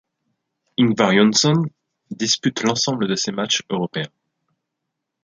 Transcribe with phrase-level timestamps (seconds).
[0.77, 1.61] Ingvar Jónsson
[2.09, 4.09] dispute l'ensemble de ces matchs européens.